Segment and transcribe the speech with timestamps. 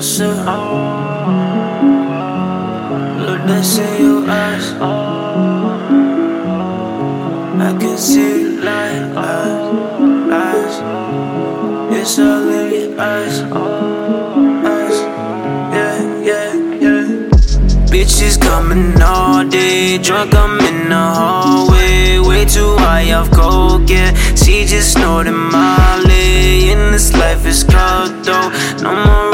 [0.00, 0.46] myself.
[3.20, 4.72] Look, that's in your eyes.
[7.60, 9.76] I can see light, eyes,
[10.32, 10.76] eyes.
[11.98, 13.40] It's all in your eyes.
[15.74, 17.06] Yeah, yeah, yeah.
[17.92, 22.18] Bitches coming all day, drunk, I'm in the hallway.
[22.20, 24.14] Way too high off coke, yeah.
[24.34, 26.70] She just snorted Molly.
[26.72, 28.50] and this life is cutthroat,
[28.82, 29.29] no more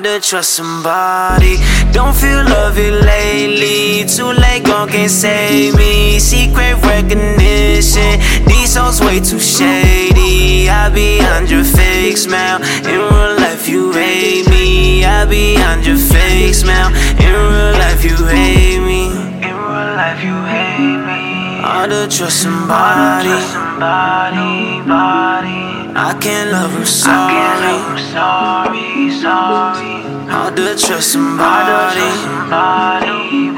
[0.00, 1.58] Hard to trust somebody.
[1.92, 4.08] Don't feel love it lately.
[4.08, 6.18] Too late, gone can't save me.
[6.18, 8.16] Secret recognition.
[8.46, 10.70] These souls way too shady.
[10.70, 12.62] I behind your fake smile.
[12.88, 15.04] In real life, you hate me.
[15.04, 16.88] I behind your fake smile.
[17.20, 19.12] In real life, you hate me.
[19.44, 21.60] In real life, you hate me.
[21.60, 23.28] Hard to trust somebody.
[23.52, 25.60] somebody, body.
[25.92, 27.18] I can't love her sorry.
[27.18, 29.89] I can't love her sorry, sorry.
[30.30, 32.00] Hard to trust somebody.
[32.22, 33.50] somebody,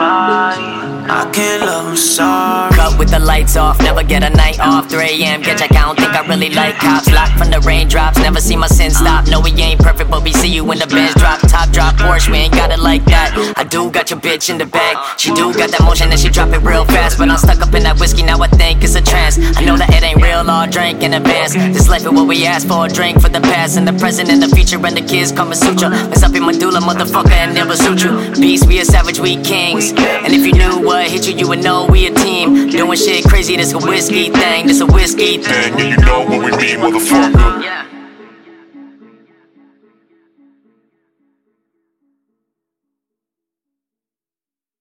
[3.73, 4.91] off, never get a night off.
[4.91, 5.41] 3 a.m.
[5.41, 7.11] Get check, I don't think I really like cops.
[7.11, 9.27] Locked from the raindrops, never see my sin stop.
[9.29, 11.41] No, we ain't perfect, but we see you when the bands drop.
[11.49, 13.31] Top drop Porsche, we ain't got it like that.
[13.57, 14.97] I do got your bitch in the bag.
[15.19, 17.19] She do got that motion and she drop it real fast.
[17.19, 19.39] But I'm stuck up in that whiskey, now I think it's a trance.
[19.57, 21.55] I know that it ain't real, all drink in advance.
[21.55, 24.29] This life is what we ask for, a drink for the past and the present
[24.29, 24.81] and the future.
[24.85, 25.91] And the kids come and suture.
[25.91, 28.13] Mess up in medulla, motherfucker, and never suit you.
[28.41, 29.93] Beast, we a savage, we kings.
[29.93, 32.69] And if you knew what hit you, you would know we a team.
[32.69, 36.39] Doing shit See, this a whiskey thing, this a whiskey thing, and you know what
[36.43, 37.63] we mean, motherfucker.
[37.63, 37.92] Yeah.